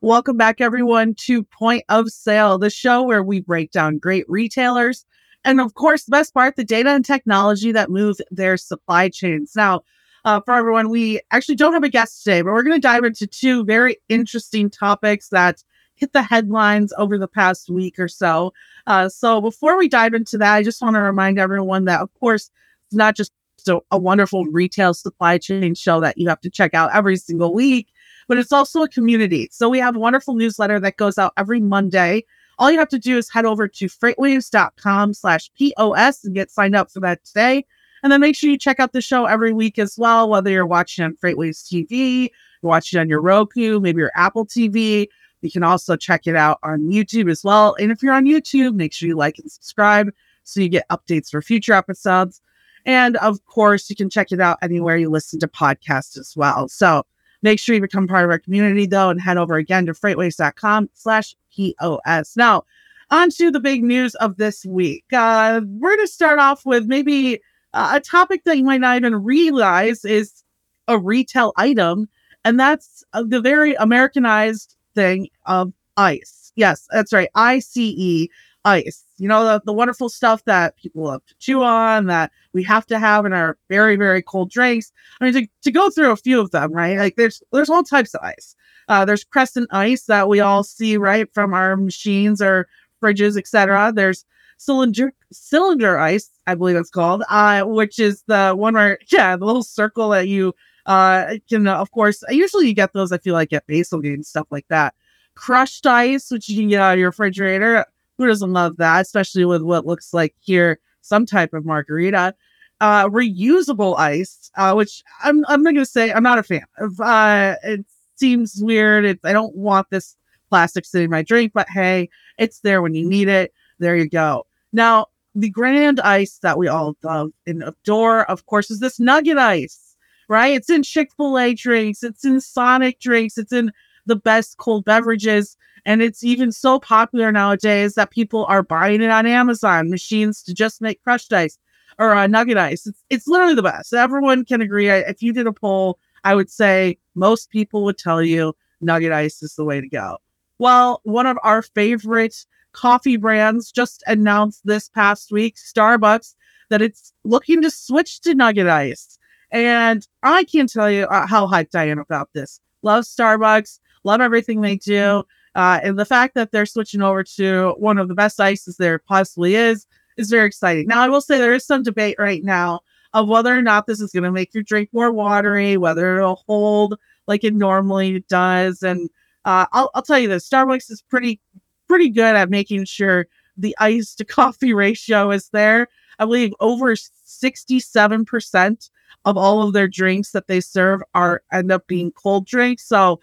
[0.00, 5.06] Welcome back, everyone, to Point of Sale, the show where we break down great retailers.
[5.44, 9.52] And of course, the best part, the data and technology that moves their supply chains.
[9.54, 9.82] Now,
[10.24, 13.04] uh, for everyone, we actually don't have a guest today, but we're going to dive
[13.04, 15.62] into two very interesting topics that
[15.98, 18.52] hit the headlines over the past week or so.
[18.86, 22.12] Uh, so before we dive into that, I just want to remind everyone that, of
[22.14, 22.50] course,
[22.86, 23.32] it's not just
[23.66, 27.54] a, a wonderful retail supply chain show that you have to check out every single
[27.54, 27.88] week,
[28.28, 29.48] but it's also a community.
[29.52, 32.24] So we have a wonderful newsletter that goes out every Monday.
[32.58, 36.74] All you have to do is head over to freightwaves.com slash POS and get signed
[36.74, 37.64] up for that today.
[38.02, 40.66] And then make sure you check out the show every week as well, whether you're
[40.66, 42.30] watching on Freightwaves TV,
[42.62, 45.08] you're watching on your Roku, maybe your Apple TV.
[45.40, 47.74] You can also check it out on YouTube as well.
[47.78, 50.10] And if you're on YouTube, make sure you like and subscribe
[50.44, 52.40] so you get updates for future episodes.
[52.86, 56.68] And of course, you can check it out anywhere you listen to podcasts as well.
[56.68, 57.04] So
[57.42, 60.90] make sure you become part of our community though and head over again to freightwaves.com
[60.94, 62.36] slash POS.
[62.36, 62.64] Now,
[63.10, 65.04] on to the big news of this week.
[65.12, 67.40] Uh, we're going to start off with maybe
[67.74, 70.44] a topic that you might not even realize is
[70.88, 72.08] a retail item,
[72.44, 76.52] and that's uh, the very Americanized thing of ice.
[76.56, 77.28] Yes, that's right.
[77.36, 78.28] ICE,
[78.64, 79.04] ice.
[79.16, 82.84] You know, the, the wonderful stuff that people love to chew on, that we have
[82.86, 84.92] to have in our very, very cold drinks.
[85.20, 86.98] I mean, to, to go through a few of them, right?
[86.98, 88.56] Like there's there's all types of ice.
[88.88, 92.66] Uh, there's Crescent ice that we all see, right, from our machines or
[93.00, 93.92] fridges, etc.
[93.94, 94.24] There's
[94.56, 99.44] cylinder cylinder ice, I believe it's called, uh, which is the one where yeah, the
[99.44, 100.54] little circle that you
[100.88, 104.28] uh can uh, of course I usually get those I feel like at baseball games
[104.28, 104.94] stuff like that.
[105.34, 107.86] Crushed ice, which you can get out of your refrigerator.
[108.16, 112.34] Who doesn't love that, especially with what looks like here some type of margarita.
[112.80, 117.00] Uh, reusable ice, uh, which I'm I'm not gonna say I'm not a fan of.
[117.00, 119.04] Uh, it seems weird.
[119.04, 120.16] It, I don't want this
[120.48, 122.08] plastic sitting in my drink, but hey,
[122.38, 123.52] it's there when you need it.
[123.80, 124.46] There you go.
[124.72, 129.38] Now, the grand ice that we all love and adore, of course, is this nugget
[129.38, 129.87] ice,
[130.28, 130.54] right?
[130.54, 133.72] It's in Chick fil A drinks, it's in Sonic drinks, it's in
[134.06, 135.56] the best cold beverages.
[135.84, 140.52] And it's even so popular nowadays that people are buying it on Amazon machines to
[140.52, 141.58] just make crushed ice
[141.98, 142.86] or uh, nugget ice.
[142.86, 143.94] It's, it's literally the best.
[143.94, 144.88] Everyone can agree.
[144.90, 149.42] If you did a poll, I would say most people would tell you nugget ice
[149.42, 150.18] is the way to go.
[150.58, 156.34] Well, one of our favorite coffee brands just announced this past week, Starbucks,
[156.70, 159.17] that it's looking to switch to Nugget Ice.
[159.50, 162.60] And I can't tell you uh, how hyped I am about this.
[162.82, 165.24] Love Starbucks, love everything they do.
[165.54, 168.98] Uh, and the fact that they're switching over to one of the best ices there
[168.98, 169.86] possibly is,
[170.16, 170.86] is very exciting.
[170.86, 172.80] Now, I will say there is some debate right now
[173.14, 176.42] of whether or not this is going to make your drink more watery, whether it'll
[176.46, 178.82] hold like it normally does.
[178.82, 179.08] And
[179.44, 181.40] uh, I'll, I'll tell you this Starbucks is pretty
[181.88, 183.26] pretty good at making sure
[183.56, 185.88] the ice to coffee ratio is there.
[186.18, 188.90] I believe over 67%
[189.24, 192.84] of all of their drinks that they serve are end up being cold drinks.
[192.84, 193.20] So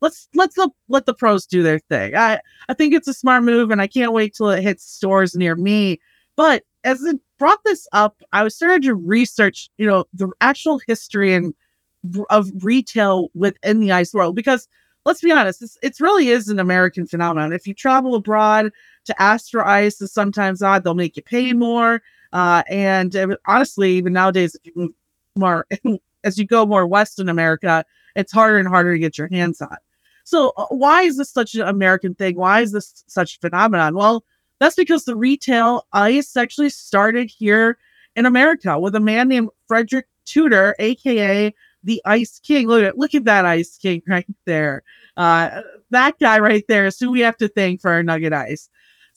[0.00, 2.14] let's let's let, let the pros do their thing.
[2.14, 5.34] I I think it's a smart move and I can't wait till it hits stores
[5.34, 6.00] near me.
[6.36, 10.80] But as it brought this up, I was starting to research, you know, the actual
[10.86, 11.54] history and
[12.30, 14.68] of retail within the ice world because
[15.04, 17.52] let's be honest, it's, it really is an American phenomenon.
[17.52, 18.70] If you travel abroad
[19.08, 20.84] to ask for ice is sometimes odd.
[20.84, 22.00] They'll make you pay more.
[22.32, 24.56] Uh, and uh, honestly, even nowadays,
[25.36, 25.66] more
[26.24, 27.84] as you go more west in America,
[28.16, 29.76] it's harder and harder to get your hands on.
[30.24, 32.36] So uh, why is this such an American thing?
[32.36, 33.94] Why is this such a phenomenon?
[33.94, 34.24] Well,
[34.58, 37.78] that's because the retail ice actually started here
[38.16, 42.66] in America with a man named Frederick Tudor, aka the Ice King.
[42.66, 44.82] Look at look at that Ice King right there.
[45.16, 48.68] Uh, that guy right there is who we have to thank for our Nugget Ice.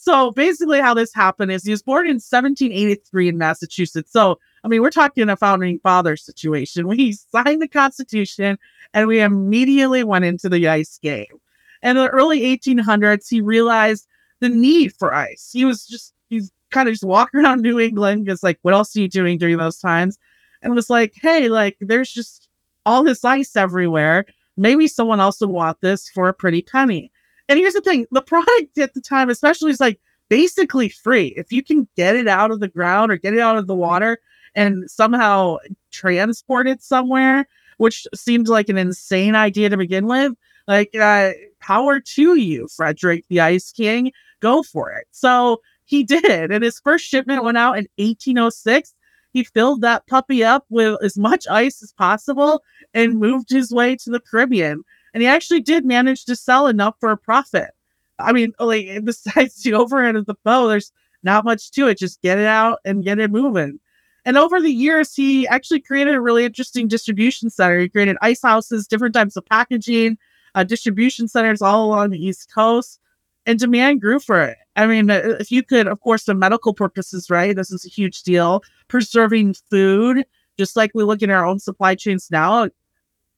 [0.02, 4.12] So basically, how this happened is he was born in 1783 in Massachusetts.
[4.12, 6.88] So I mean, we're talking a founding father situation.
[6.92, 8.58] We signed the Constitution
[8.96, 11.40] and we immediately went into the ice game.
[11.84, 14.08] And in the early 1800s, he realized
[14.40, 15.52] the need for ice.
[15.54, 18.96] He was just he's kind of just walking around New England, because like, what else
[18.96, 20.18] are you doing during those times?
[20.64, 22.50] And was like, hey, like, there's just
[22.88, 24.26] all this ice everywhere.
[24.58, 27.12] Maybe someone else would want this for a pretty penny.
[27.50, 30.00] And here's the thing the product at the time, especially, is like
[30.30, 31.34] basically free.
[31.36, 33.76] If you can get it out of the ground or get it out of the
[33.76, 34.20] water
[34.56, 35.58] and somehow
[35.92, 37.48] transport it somewhere,
[37.78, 40.34] which seemed like an insane idea to begin with,
[40.68, 44.12] like uh, power to you, Frederick the Ice King.
[44.40, 45.08] Go for it.
[45.12, 46.52] So he did.
[46.52, 48.94] And his first shipment went out in 1806.
[49.34, 52.64] He filled that puppy up with as much ice as possible
[52.94, 54.84] and moved his way to the Caribbean.
[55.14, 57.72] And he actually did manage to sell enough for a profit.
[58.20, 60.92] I mean, like besides the overhead of the bow, there's
[61.24, 61.98] not much to it.
[61.98, 63.80] Just get it out and get it moving.
[64.24, 67.80] And over the years, he actually created a really interesting distribution center.
[67.80, 70.18] He created ice houses, different types of packaging,
[70.54, 73.00] uh, distribution centers all along the East Coast,
[73.48, 74.58] and demand grew for it.
[74.76, 77.56] I mean, uh, if you could, of course, for medical purposes, right?
[77.56, 78.64] This is a huge deal.
[78.88, 80.24] Preserving food,
[80.58, 82.70] just like we look in our own supply chains now.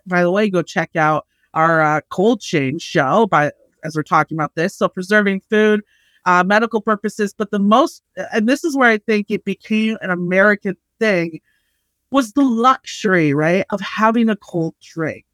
[0.06, 3.52] By the way, go check out our uh, cold chain show by
[3.84, 4.76] as we're talking about this.
[4.76, 5.82] So preserving food,
[6.26, 8.02] uh, medical purposes, but the most,
[8.32, 11.40] and this is where I think it became an American thing,
[12.12, 15.26] was the luxury, right, of having a cold drink.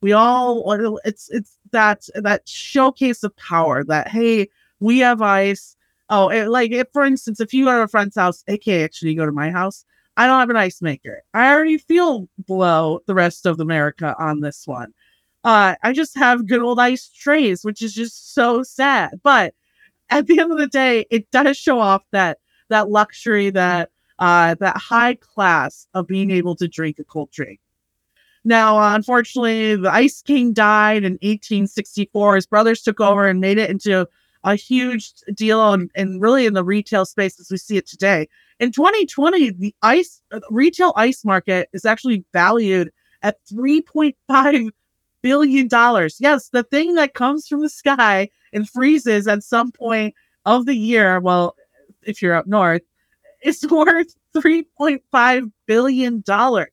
[0.00, 3.84] We all, it's it's that that showcase of power.
[3.84, 4.48] That hey,
[4.80, 5.76] we have ice.
[6.10, 9.16] Oh, it, like for instance, if you go to a friend's house, aka actually you
[9.16, 9.84] go to my house,
[10.16, 11.22] I don't have an ice maker.
[11.32, 14.92] I already feel below the rest of America on this one.
[15.44, 19.20] Uh, I just have good old ice trays, which is just so sad.
[19.22, 19.54] But
[20.10, 22.38] at the end of the day, it does show off that
[22.70, 27.60] that luxury, that uh, that high class of being able to drink a cold drink.
[28.44, 32.34] Now, unfortunately, the Ice King died in 1864.
[32.36, 34.06] His brothers took over and made it into
[34.44, 38.28] a huge deal and, and really in the retail space as we see it today.
[38.60, 42.92] In 2020, the ice uh, retail ice market is actually valued
[43.22, 44.70] at 3.5
[45.24, 46.18] billion dollars.
[46.20, 50.76] Yes, the thing that comes from the sky and freezes at some point of the
[50.76, 51.56] year, well,
[52.02, 52.82] if you're up north,
[53.40, 56.68] it's worth 3.5 billion dollars.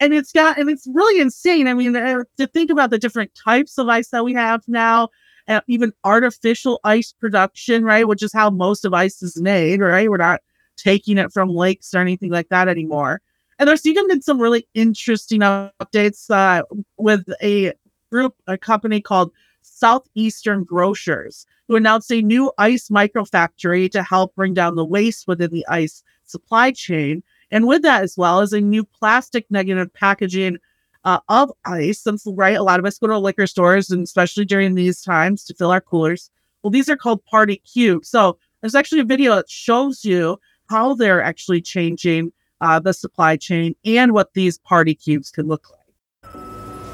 [0.00, 1.68] And it's got, and it's really insane.
[1.68, 5.10] I mean, uh, to think about the different types of ice that we have now,
[5.46, 8.08] uh, even artificial ice production, right?
[8.08, 10.10] Which is how most of ice is made, right?
[10.10, 10.40] We're not
[10.78, 13.20] taking it from lakes or anything like that anymore.
[13.58, 16.64] And there's even been some really interesting updates uh,
[16.96, 17.72] with a
[18.10, 24.54] group, a company called Southeastern Grocers, who announced a new ice microfactory to help bring
[24.54, 27.22] down the waste within the ice supply chain.
[27.50, 30.58] And with that, as well as a new plastic negative packaging
[31.04, 34.44] uh, of ice, since, right, a lot of us go to liquor stores, and especially
[34.44, 36.30] during these times to fill our coolers.
[36.62, 38.08] Well, these are called party cubes.
[38.08, 40.38] So there's actually a video that shows you
[40.70, 42.32] how they're actually changing
[42.64, 45.80] uh, the supply chain and what these party cubes could look like.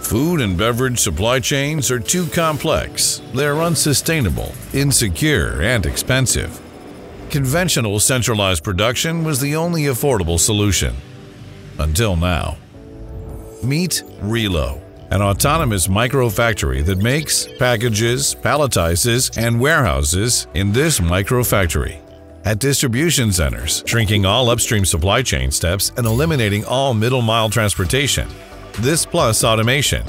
[0.03, 3.23] Food and beverage supply chains are too complex.
[3.33, 6.61] They're unsustainable, insecure, and expensive.
[7.31, 10.97] Conventional centralized production was the only affordable solution.
[11.79, 12.59] Until now.
[13.63, 14.81] Meet Relo,
[15.13, 22.00] an autonomous micro factory that makes, packages, palletizes, and warehouses in this micro factory.
[22.45, 28.29] At distribution centers, shrinking all upstream supply chain steps and eliminating all middle mile transportation
[28.79, 30.03] this plus automation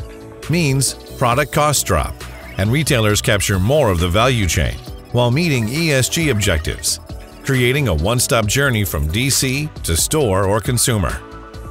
[0.50, 2.16] means product costs drop
[2.58, 4.76] and retailers capture more of the value chain
[5.12, 7.02] while meeting ESG objectives,
[7.44, 11.22] creating a one stop journey from DC to store or consumer.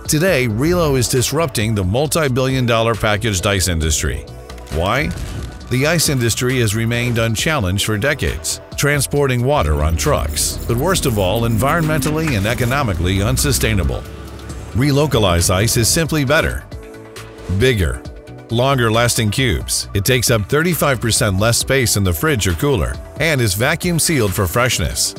[0.09, 4.27] Today, Relo is disrupting the multi billion dollar packaged ice industry.
[4.73, 5.07] Why?
[5.71, 11.19] The ice industry has remained unchallenged for decades, transporting water on trucks, but worst of
[11.19, 14.03] all, environmentally and economically unsustainable.
[14.73, 16.65] Relocalized ice is simply better
[17.59, 18.03] bigger,
[18.51, 19.89] longer lasting cubes.
[19.93, 24.33] It takes up 35% less space in the fridge or cooler and is vacuum sealed
[24.33, 25.15] for freshness.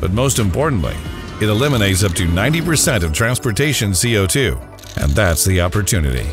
[0.00, 0.96] But most importantly,
[1.40, 4.58] it eliminates up to 90% of transportation CO2,
[5.00, 6.26] and that's the opportunity.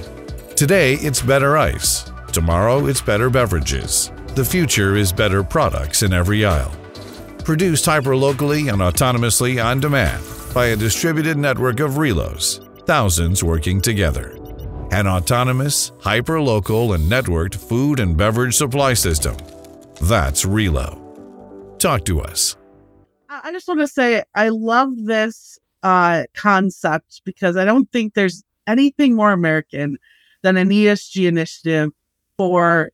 [0.56, 2.12] Today, it's better ice.
[2.32, 4.12] Tomorrow, it's better beverages.
[4.34, 6.72] The future is better products in every aisle.
[7.44, 10.24] Produced hyperlocally and autonomously on demand
[10.54, 14.38] by a distributed network of relos, thousands working together
[14.92, 19.36] an autonomous, hyperlocal, and networked food and beverage supply system.
[20.02, 21.00] That's Relo.
[21.80, 22.58] Talk to us.
[23.30, 28.44] I just want to say I love this uh, concept because I don't think there's
[28.68, 29.98] anything more American
[30.42, 31.92] than an ESG initiative
[32.38, 32.92] for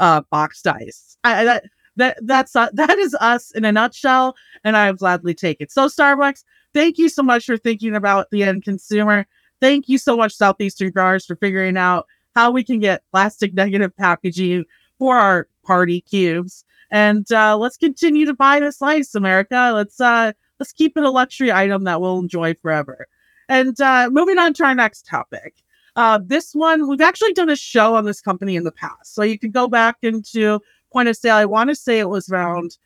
[0.00, 1.16] uh, boxed ice.
[1.22, 1.64] I, that
[1.96, 5.70] that that's uh, that is us in a nutshell, and I gladly take it.
[5.70, 6.42] So Starbucks,
[6.74, 9.26] thank you so much for thinking about the end consumer.
[9.60, 13.94] Thank you so much, Southeastern Grocers, for figuring out how we can get plastic negative
[13.96, 14.64] packaging
[14.98, 16.64] for our party cubes.
[16.90, 19.72] And uh, let's continue to buy this ice, America.
[19.74, 23.06] Let's uh, let's keep it a luxury item that we'll enjoy forever.
[23.48, 25.54] And uh, moving on to our next topic.
[25.96, 29.14] Uh, this one, we've actually done a show on this company in the past.
[29.14, 30.60] So you can go back into
[30.92, 31.36] point of sale.
[31.36, 32.76] I want to say it was around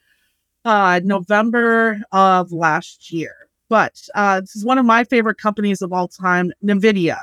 [0.64, 3.34] uh, November of last year.
[3.68, 7.18] But uh, this is one of my favorite companies of all time, NVIDIA.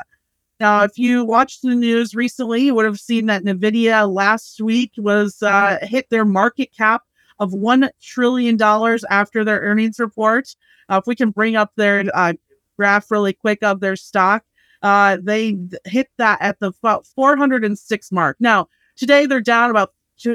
[0.59, 4.91] Now, if you watched the news recently, you would have seen that NVIDIA last week
[4.97, 7.03] was uh, hit their market cap
[7.39, 8.61] of $1 trillion
[9.09, 10.55] after their earnings report.
[10.89, 12.33] Uh, if we can bring up their uh,
[12.77, 14.43] graph really quick of their stock,
[14.81, 18.37] uh, they hit that at the 406 mark.
[18.39, 19.93] Now, today they're down about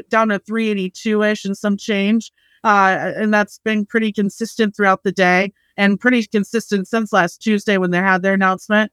[0.09, 2.33] down to 382 ish and some change.
[2.65, 7.79] Uh, and that's been pretty consistent throughout the day and pretty consistent since last Tuesday
[7.79, 8.91] when they had their announcement.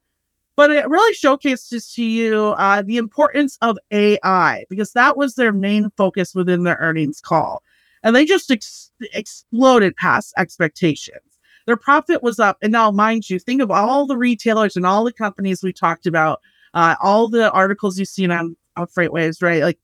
[0.55, 5.51] But it really showcases to you uh, the importance of AI because that was their
[5.51, 7.63] main focus within their earnings call.
[8.03, 11.32] And they just ex- exploded past expectations.
[11.65, 12.57] Their profit was up.
[12.61, 16.05] And now, mind you, think of all the retailers and all the companies we talked
[16.05, 16.41] about,
[16.73, 19.63] uh, all the articles you've seen on, on FreightWaves, right?
[19.63, 19.79] Like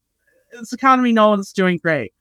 [0.52, 2.14] this economy, no one's doing great.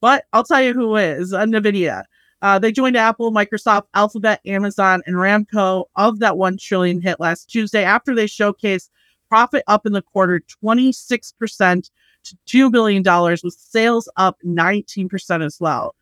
[0.00, 2.04] But I'll tell you who is uh, NVIDIA.
[2.40, 7.50] Uh, they joined Apple, Microsoft, Alphabet, Amazon, and Aramco of that 1 trillion hit last
[7.50, 8.90] Tuesday after they showcased
[9.28, 11.90] profit up in the quarter 26%
[12.24, 13.02] to $2 billion
[13.42, 15.94] with sales up 19% as well.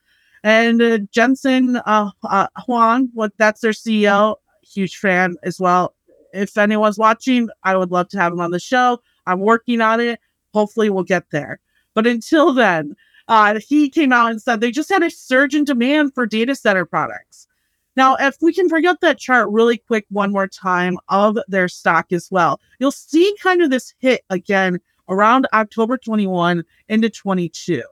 [0.44, 5.94] And uh, Jensen uh, uh, Huang, what that's their CEO, huge fan as well.
[6.32, 9.00] If anyone's watching, I would love to have him on the show.
[9.26, 10.20] I'm working on it.
[10.52, 11.60] Hopefully, we'll get there.
[11.94, 12.94] But until then,
[13.28, 16.54] uh, he came out and said they just had a surge in demand for data
[16.54, 17.48] center products.
[17.96, 21.68] Now, if we can bring up that chart really quick one more time of their
[21.68, 24.78] stock as well, you'll see kind of this hit again
[25.08, 27.82] around October 21 into 22.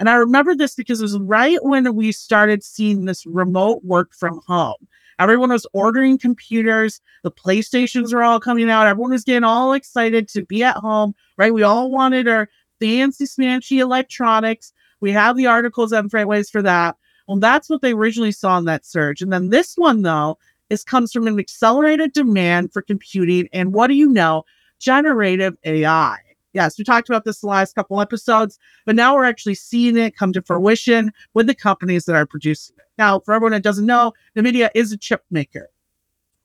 [0.00, 4.14] And I remember this because it was right when we started seeing this remote work
[4.14, 4.86] from home.
[5.18, 10.28] Everyone was ordering computers, the PlayStations were all coming out, everyone was getting all excited
[10.28, 11.52] to be at home, right?
[11.52, 14.72] We all wanted our fancy smanchy electronics.
[15.00, 16.96] We have the articles on FreightWaves for that.
[17.26, 19.20] Well, that's what they originally saw in that surge.
[19.20, 20.38] And then this one, though,
[20.70, 23.48] is comes from an accelerated demand for computing.
[23.52, 24.44] And what do you know?
[24.78, 26.18] Generative AI.
[26.54, 30.16] Yes, we talked about this the last couple episodes, but now we're actually seeing it
[30.16, 32.84] come to fruition with the companies that are producing it.
[32.96, 35.68] Now, for everyone that doesn't know, NVIDIA is a chip maker.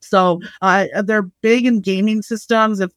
[0.01, 2.81] So uh, they're big in gaming systems.
[2.81, 2.91] If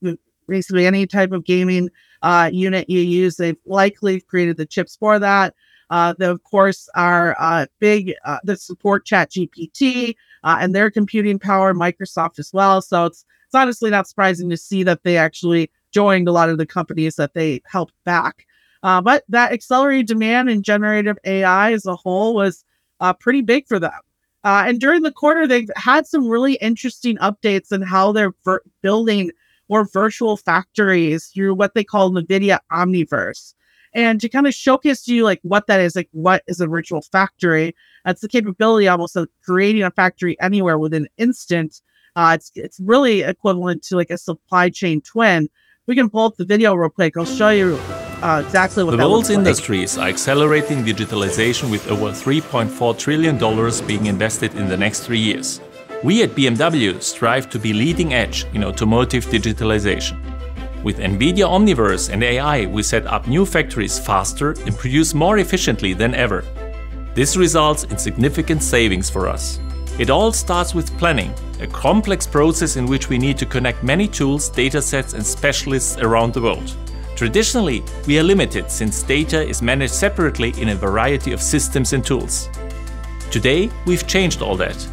[0.48, 1.90] basically any type of gaming
[2.22, 3.36] uh, unit you use.
[3.36, 5.54] They've likely created the chips for that.
[5.90, 10.90] Uh, they, of course, are uh, big uh, that support Chat GPT uh, and their
[10.90, 12.82] computing power, Microsoft as well.
[12.82, 16.58] So it's, it's honestly not surprising to see that they actually joined a lot of
[16.58, 18.44] the companies that they helped back.
[18.82, 22.66] Uh, but that accelerated demand in generative AI as a whole was
[23.00, 23.98] uh, pretty big for them.
[24.44, 28.60] Uh, and during the quarter, they've had some really interesting updates on how they're ver-
[28.82, 29.30] building
[29.70, 33.54] more virtual factories through what they call NVIDIA Omniverse.
[33.94, 36.66] And to kind of showcase to you like what that is, like what is a
[36.66, 37.74] virtual factory,
[38.04, 41.80] that's the capability almost of creating a factory anywhere within an instant.
[42.16, 45.48] Uh, it's it's really equivalent to like a supply chain twin.
[45.86, 47.16] We can pull up the video real quick.
[47.16, 47.78] I'll show you
[48.20, 49.38] uh, exactly what the world's like.
[49.38, 55.20] industries are accelerating digitalization with over 3.4 trillion dollars being invested in the next three
[55.20, 55.60] years.
[56.02, 60.18] We at BMW strive to be leading edge in automotive digitalization.
[60.82, 65.94] With NVIDIA Omniverse and AI, we set up new factories faster and produce more efficiently
[65.94, 66.44] than ever.
[67.14, 69.60] This results in significant savings for us.
[69.98, 74.06] It all starts with planning, a complex process in which we need to connect many
[74.06, 76.76] tools, datasets, and specialists around the world.
[77.14, 82.04] Traditionally, we are limited since data is managed separately in a variety of systems and
[82.04, 82.50] tools.
[83.30, 84.86] Today, we've changed all that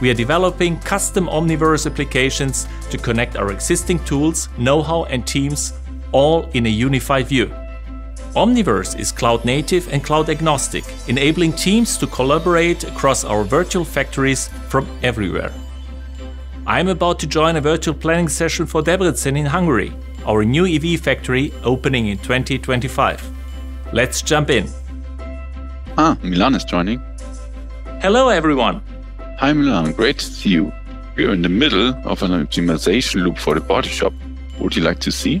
[0.00, 5.72] we are developing custom Omniverse applications to connect our existing tools, know-how and teams
[6.12, 7.46] all in a unified view.
[8.36, 14.48] Omniverse is cloud native and cloud agnostic, enabling teams to collaborate across our virtual factories
[14.68, 15.52] from everywhere.
[16.66, 19.92] I'm about to join a virtual planning session for Debrecen in Hungary,
[20.26, 23.22] our new EV factory opening in 2025.
[23.92, 24.68] Let's jump in.
[25.96, 27.00] Ah, Milan is joining.
[28.02, 28.82] Hello everyone.
[29.38, 30.72] Hi Milan, great to see you.
[31.14, 34.12] We're in the middle of an optimization loop for the body shop.
[34.58, 35.40] Would you like to see?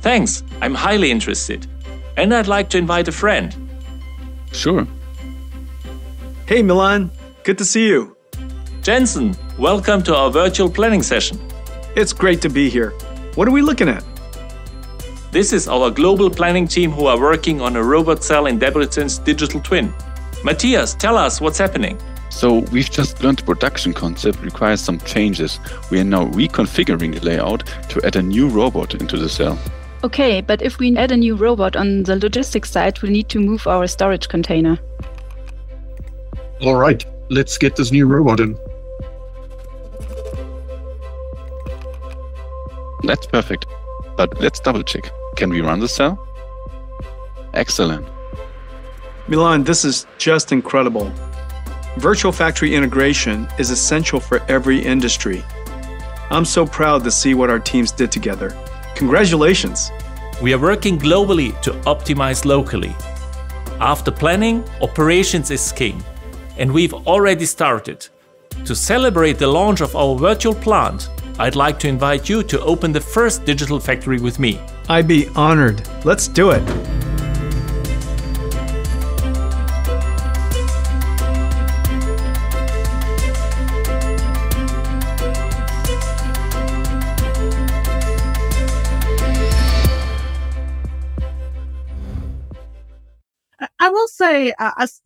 [0.00, 1.66] Thanks, I'm highly interested.
[2.16, 3.56] And I'd like to invite a friend.
[4.52, 4.86] Sure.
[6.46, 7.10] Hey Milan,
[7.42, 8.16] good to see you.
[8.82, 11.40] Jensen, welcome to our virtual planning session.
[11.96, 12.90] It's great to be here.
[13.34, 14.04] What are we looking at?
[15.30, 19.16] This is our global planning team who are working on a robot cell in Debrecen's
[19.18, 19.94] digital twin.
[20.44, 21.98] Matthias, tell us what's happening.
[22.28, 25.58] So we've just learned the production concept requires some changes.
[25.90, 29.58] We are now reconfiguring the layout to add a new robot into the cell.
[30.04, 33.38] Okay, but if we add a new robot on the logistics side, we need to
[33.38, 34.78] move our storage container.
[36.60, 38.58] All right, let's get this new robot in.
[43.04, 43.66] That's perfect.
[44.16, 45.10] But let's double check.
[45.36, 46.18] Can we run the cell?
[47.54, 48.06] Excellent.
[49.28, 51.12] Milan, this is just incredible.
[51.96, 55.44] Virtual factory integration is essential for every industry.
[56.30, 58.56] I'm so proud to see what our teams did together.
[58.96, 59.90] Congratulations!
[60.40, 62.94] We are working globally to optimize locally.
[63.80, 66.02] After planning, operations is king.
[66.58, 68.06] And we've already started.
[68.64, 71.08] To celebrate the launch of our virtual plant,
[71.38, 74.60] I'd like to invite you to open the first digital factory with me.
[74.88, 75.82] I'd be honored.
[76.04, 76.62] Let's do it.
[94.32, 95.00] Say, uh, us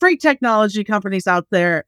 [0.00, 1.84] freight technology companies out there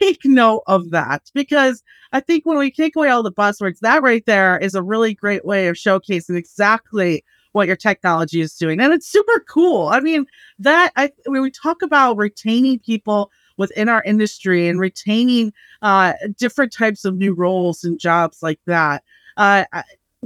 [0.00, 4.02] take note of that because I think when we take away all the buzzwords, that
[4.02, 8.80] right there is a really great way of showcasing exactly what your technology is doing.
[8.80, 9.88] And it's super cool.
[9.88, 10.26] I mean,
[10.58, 16.72] that I when we talk about retaining people within our industry and retaining uh, different
[16.72, 19.02] types of new roles and jobs like that,
[19.36, 19.64] uh,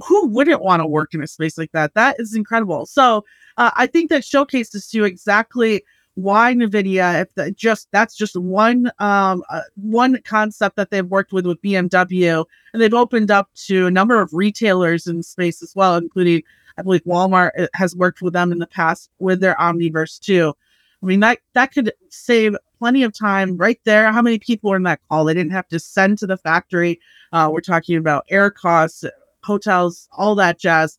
[0.05, 1.95] who wouldn't want to work in a space like that?
[1.95, 2.87] That is incredible.
[2.87, 3.25] So
[3.57, 5.83] uh, I think that showcases to you exactly
[6.15, 11.33] why NVIDIA, if the, just that's just one um uh, one concept that they've worked
[11.33, 15.75] with with BMW, and they've opened up to a number of retailers in space as
[15.77, 16.43] well, including
[16.79, 20.55] I believe Walmart uh, has worked with them in the past with their Omniverse too.
[21.03, 24.11] I mean that that could save plenty of time right there.
[24.11, 25.27] How many people were in that call?
[25.27, 26.99] They didn't have to send to the factory.
[27.33, 29.05] Uh, we're talking about air costs,
[29.47, 30.99] hotels, all that jazz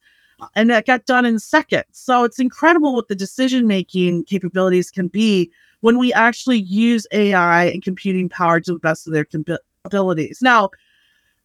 [0.56, 1.86] and that got done in seconds.
[1.92, 5.52] So it's incredible what the decision making capabilities can be
[5.82, 9.28] when we actually use AI and computing power to the best of their
[9.86, 10.40] abilities.
[10.42, 10.70] Now,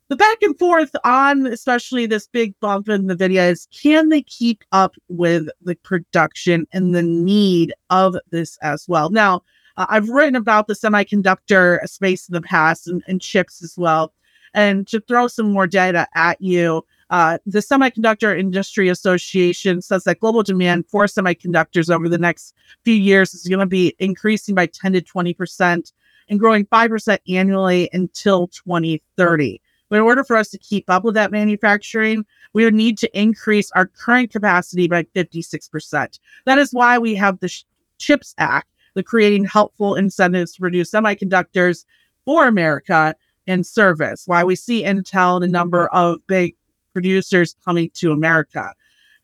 [0.08, 4.62] the back and forth on especially this big bump in NVIDIA is can they keep
[4.72, 9.08] up with the production and the need of this as well?
[9.08, 9.42] Now,
[9.78, 14.12] uh, I've written about the semiconductor space in the past and, and chips as well.
[14.52, 20.18] And to throw some more data at you, uh, the Semiconductor Industry Association says that
[20.18, 22.54] global demand for semiconductors over the next
[22.86, 25.92] few years is going to be increasing by 10 to 20%
[26.30, 29.60] and growing 5% annually until 2030.
[29.90, 33.20] But in order for us to keep up with that manufacturing, we would need to
[33.20, 36.18] increase our current capacity by 56%.
[36.46, 37.54] That is why we have the
[37.98, 41.84] CHIPS Act, the creating helpful incentives to produce semiconductors
[42.24, 43.14] for America
[43.46, 44.22] in service.
[44.24, 46.56] Why we see Intel and a number of big
[46.92, 48.72] producers coming to America.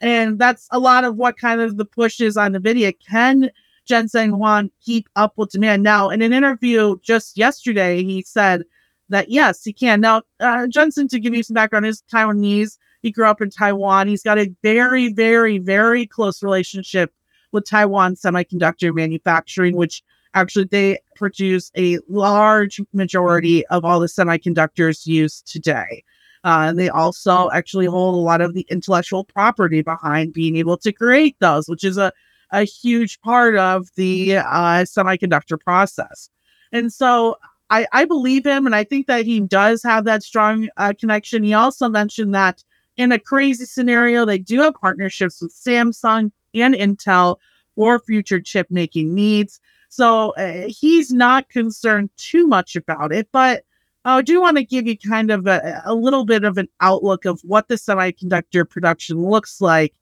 [0.00, 2.94] And that's a lot of what kind of the push is on NVIDIA.
[3.09, 3.50] Can
[3.85, 5.83] Jensen Huang keep up with demand?
[5.83, 8.64] Now, in an interview just yesterday, he said
[9.09, 10.00] that yes, he can.
[10.00, 12.78] Now, uh, Jensen, to give you some background, is Taiwanese.
[13.02, 14.09] He grew up in Taiwan.
[14.09, 17.12] He's got a very, very, very close relationship
[17.52, 20.02] with Taiwan Semiconductor Manufacturing, which
[20.35, 26.04] actually they produce a large majority of all the semiconductors used today.
[26.44, 30.77] Uh, and they also actually hold a lot of the intellectual property behind being able
[30.77, 32.12] to create those, which is a,
[32.53, 36.31] a huge part of the uh, semiconductor process.
[36.72, 37.37] And so
[37.70, 41.42] I, I believe him, and I think that he does have that strong uh, connection.
[41.42, 42.62] He also mentioned that
[42.96, 47.37] in a crazy scenario, they do have partnerships with Samsung and Intel
[47.74, 49.61] for future chip making needs.
[49.88, 53.64] So uh, he's not concerned too much about it, but
[54.04, 57.24] I do want to give you kind of a, a little bit of an outlook
[57.24, 59.94] of what the semiconductor production looks like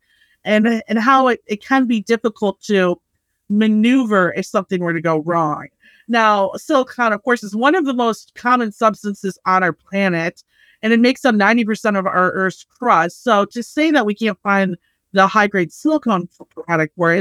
[0.44, 3.00] and, and how it, it can be difficult to
[3.48, 5.68] maneuver if something were to go wrong.
[6.08, 10.44] Now, silicon, of course, is one of the most common substances on our planet,
[10.82, 13.24] and it makes up 90% of our Earth's crust.
[13.24, 14.76] So to say that we can't find
[15.12, 17.18] the high grade silicon product for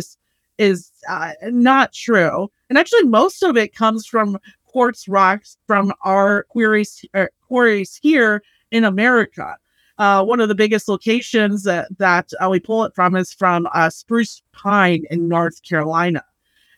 [0.58, 2.52] is uh, not true.
[2.70, 4.38] And actually, most of it comes from
[4.76, 9.56] quartz rocks from our quarries, uh, quarries here in America.
[9.98, 13.70] Uh, one of the biggest locations that, that uh, we pull it from is from
[13.74, 16.26] uh, Spruce Pine in North Carolina.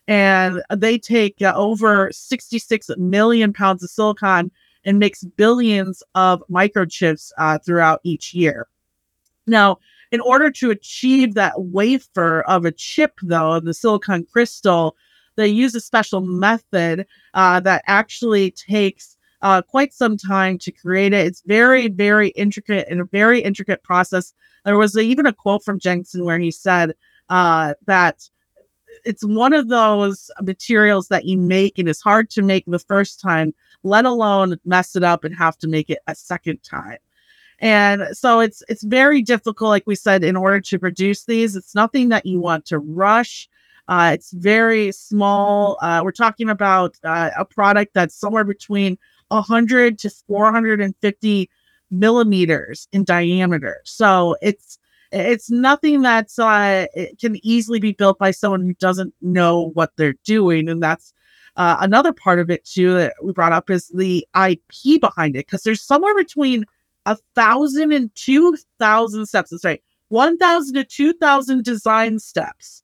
[0.08, 4.52] And they take uh, over 66 million pounds of silicon
[4.86, 8.68] and makes billions of microchips uh, throughout each year.
[9.48, 9.80] Now,
[10.12, 14.96] in order to achieve that wafer of a chip, though, the silicon crystal,
[15.38, 21.14] they use a special method uh, that actually takes uh, quite some time to create
[21.14, 21.26] it.
[21.26, 24.34] It's very, very intricate and a very intricate process.
[24.66, 26.96] There was a, even a quote from Jensen where he said
[27.30, 28.30] uh, that
[29.06, 33.22] it's one of those materials that you make and it's hard to make the first
[33.22, 36.98] time, let alone mess it up and have to make it a second time.
[37.60, 41.56] And so it's it's very difficult, like we said, in order to produce these.
[41.56, 43.50] It's nothing that you want to rush.
[43.88, 45.78] Uh, it's very small.
[45.82, 48.98] Uh, we're talking about uh, a product that's somewhere between
[49.30, 51.50] 100 to 450
[51.90, 53.82] millimeters in diameter.
[53.86, 54.78] So it's
[55.12, 59.92] it's nothing that's uh, it can easily be built by someone who doesn't know what
[59.96, 61.14] they're doing, and that's
[61.56, 65.46] uh, another part of it too that we brought up is the IP behind it
[65.46, 66.66] because there's somewhere between
[67.06, 69.52] a thousand and two thousand steps.
[69.52, 72.84] That's right, one thousand to two thousand design steps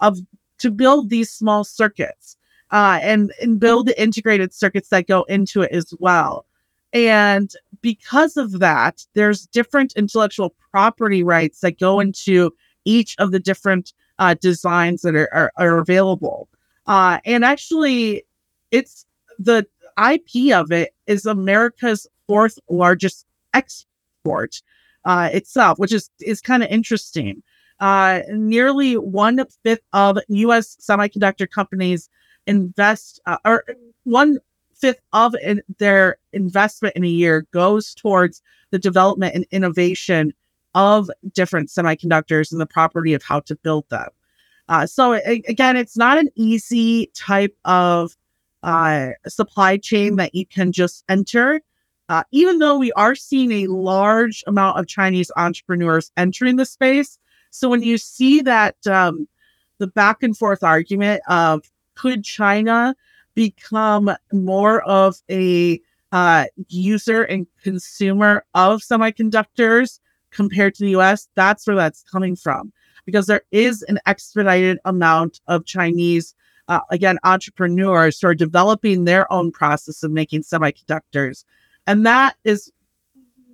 [0.00, 0.18] of
[0.58, 2.36] to build these small circuits
[2.70, 6.46] uh, and and build the integrated circuits that go into it as well.
[6.92, 12.52] And because of that, there's different intellectual property rights that go into
[12.84, 16.48] each of the different uh, designs that are, are, are available.
[16.86, 18.24] Uh, and actually,
[18.70, 19.04] it's
[19.38, 19.66] the
[19.98, 24.62] IP of it is America's fourth largest export
[25.04, 27.42] uh, itself, which is is kind of interesting.
[27.80, 30.76] Uh, nearly one fifth of U.S.
[30.80, 32.08] semiconductor companies
[32.46, 33.64] invest, uh, or
[34.04, 34.38] one
[34.74, 40.32] fifth of in their investment in a year goes towards the development and innovation
[40.74, 44.08] of different semiconductors and the property of how to build them.
[44.68, 48.16] Uh, so a- again, it's not an easy type of
[48.62, 51.60] uh, supply chain that you can just enter.
[52.08, 57.18] Uh, even though we are seeing a large amount of Chinese entrepreneurs entering the space,
[57.56, 59.26] so when you see that um,
[59.78, 61.62] the back and forth argument of
[61.94, 62.94] could China
[63.34, 65.80] become more of a
[66.12, 72.72] uh, user and consumer of semiconductors compared to the US, that's where that's coming from.
[73.06, 76.34] Because there is an expedited amount of Chinese,
[76.68, 81.44] uh, again, entrepreneurs who are developing their own process of making semiconductors.
[81.86, 82.70] And that is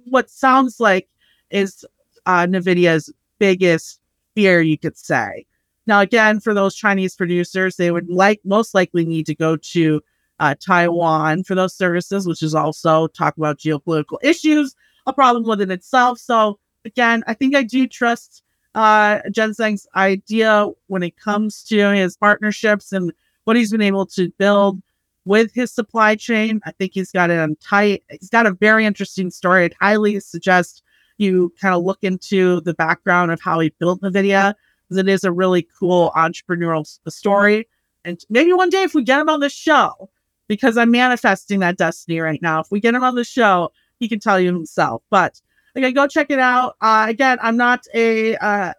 [0.05, 1.09] what sounds like
[1.51, 1.85] is
[2.27, 3.98] uh, NVIDIA's biggest
[4.37, 5.44] fear, you could say.
[5.88, 10.00] Now, again, for those Chinese producers, they would like most likely need to go to
[10.38, 14.76] uh, Taiwan for those services, which is also talk about geopolitical issues,
[15.07, 16.20] a problem within itself.
[16.20, 18.44] So, again, I think I do trust
[18.76, 24.31] uh, Zheng's idea when it comes to his partnerships and what he's been able to
[24.38, 24.81] build
[25.24, 26.61] with his supply chain.
[26.64, 28.05] I think he's got it on tight.
[28.09, 29.64] He's got a very interesting story.
[29.64, 30.85] I'd highly suggest
[31.22, 34.54] you kind of look into the background of how he built NVIDIA
[34.88, 37.68] because it is a really cool entrepreneurial story.
[38.04, 40.11] And maybe one day if we get him on the show,
[40.48, 44.08] because I'm manifesting that destiny right now, if we get him on the show, he
[44.08, 45.02] can tell you himself.
[45.08, 45.40] But
[45.74, 46.76] again, go check it out.
[46.80, 48.72] Uh, again, I'm not a uh,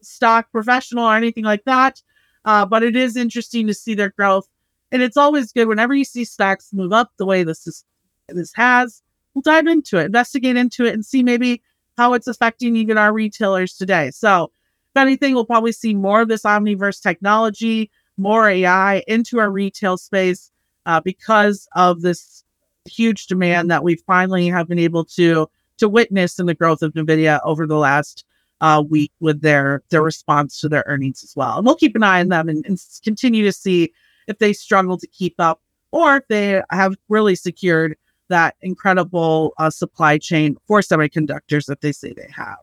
[0.00, 2.00] stock professional or anything like that,
[2.44, 4.48] uh, but it is interesting to see their growth.
[4.90, 7.84] And it's always good whenever you see stocks move up the way this is
[8.28, 9.02] this has.
[9.34, 11.62] We'll dive into it, investigate into it, and see maybe
[11.98, 14.10] how it's affecting even our retailers today.
[14.12, 19.50] So if anything, we'll probably see more of this Omniverse technology, more AI into our
[19.50, 20.50] retail space
[20.86, 22.44] uh, because of this
[22.86, 26.94] huge demand that we finally have been able to to witness in the growth of
[26.94, 28.24] Nvidia over the last
[28.60, 31.58] uh, week with their their response to their earnings as well.
[31.58, 33.92] And we'll keep an eye on them and, and continue to see
[34.28, 37.96] if they struggle to keep up or if they have really secured
[38.28, 42.58] that incredible uh, supply chain for semiconductors that they say they have.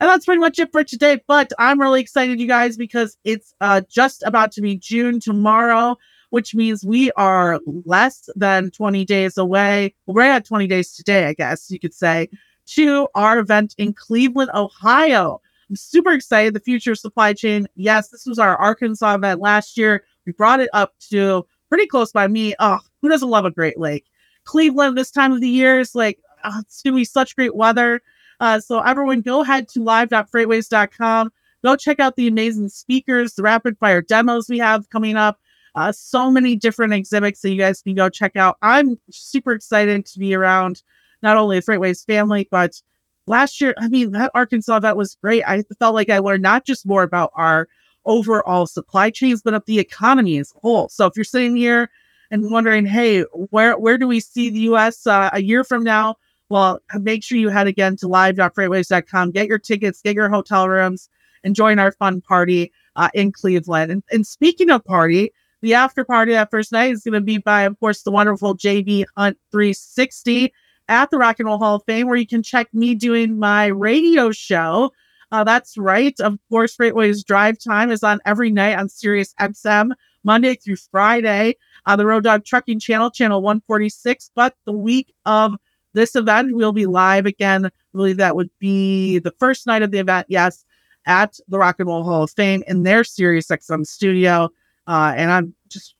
[0.00, 1.20] And that's pretty much it for today.
[1.28, 5.96] But I'm really excited, you guys, because it's uh, just about to be June tomorrow,
[6.30, 9.94] which means we are less than 20 days away.
[10.06, 12.28] we're at 20 days today, I guess you could say,
[12.66, 15.40] to our event in Cleveland, Ohio.
[15.70, 16.54] I'm super excited.
[16.54, 17.68] The future supply chain.
[17.76, 20.04] Yes, this was our Arkansas event last year.
[20.26, 22.54] We brought it up to pretty close by me.
[22.58, 24.06] Oh, who doesn't love a Great Lake?
[24.44, 28.02] Cleveland this time of the year is like, oh, it's be such great weather.
[28.40, 31.32] Uh, so everyone go ahead to live.freightwaves.com.
[31.64, 35.38] Go check out the amazing speakers, the rapid fire demos we have coming up.
[35.74, 38.58] Uh, so many different exhibits that you guys can go check out.
[38.62, 40.82] I'm super excited to be around
[41.22, 42.82] not only the Freightwaves family, but
[43.26, 45.44] last year, I mean, that Arkansas that was great.
[45.46, 47.68] I felt like I learned not just more about our
[48.04, 50.88] overall supply chains, but of the economy as a whole.
[50.88, 51.90] So if you're sitting here
[52.32, 55.06] and wondering, hey, where where do we see the U.S.
[55.06, 56.16] Uh, a year from now?
[56.48, 61.08] Well, make sure you head again to live.freightwaves.com, get your tickets, get your hotel rooms,
[61.44, 63.92] and join our fun party uh, in Cleveland.
[63.92, 67.38] And, and speaking of party, the after party that first night is going to be
[67.38, 70.52] by, of course, the wonderful JB Hunt 360
[70.88, 73.66] at the Rock and Roll Hall of Fame, where you can check me doing my
[73.66, 74.90] radio show
[75.30, 76.18] Uh, that's right.
[76.20, 79.92] Of course, FreightWaves Drive Time is on every night on Sirius XM,
[80.24, 84.30] Monday through Friday on the Road Dog Trucking Channel, Channel 146.
[84.34, 85.56] But the week of
[85.94, 87.66] this event, we'll be live again.
[87.66, 90.64] I believe that would be the first night of the event, yes,
[91.06, 94.48] at the Rock and Roll Hall of Fame in their Sirius XM studio.
[94.86, 95.94] Uh, and I'm just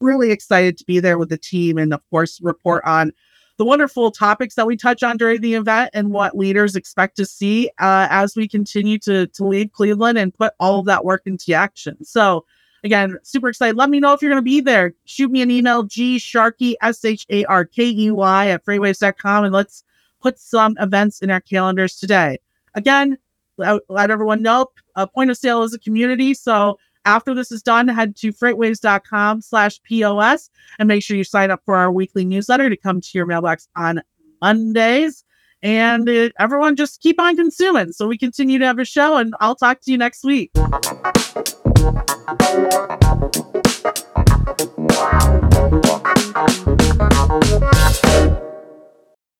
[0.00, 3.12] really excited to be there with the team and, of course, report on
[3.58, 7.24] the wonderful topics that we touch on during the event and what leaders expect to
[7.24, 11.22] see uh, as we continue to, to lead Cleveland and put all of that work
[11.24, 12.02] into action.
[12.04, 12.44] So,
[12.84, 13.76] again, super excited.
[13.76, 14.94] Let me know if you're going to be there.
[15.04, 19.44] Shoot me an email, G Sharkey, S H A R K E Y, at freightwaves.com,
[19.44, 19.84] and let's
[20.20, 22.38] put some events in our calendars today.
[22.74, 23.18] Again,
[23.58, 26.34] let, let everyone know uh, point of sale is a community.
[26.34, 31.52] So, after this is done, head to freightwaves.com slash POS and make sure you sign
[31.52, 34.02] up for our weekly newsletter to come to your mailbox on
[34.42, 35.24] Mondays.
[35.62, 39.16] And uh, everyone just keep on consuming so we continue to have a show.
[39.16, 40.50] And I'll talk to you next week.
[41.86, 43.16] Wow.